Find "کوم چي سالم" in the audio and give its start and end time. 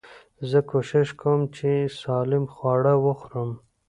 1.21-2.45